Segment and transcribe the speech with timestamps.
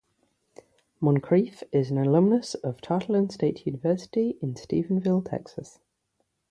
[0.99, 5.77] Moncrief is an alumnus of Tarleton State University in Stephenville, Texas.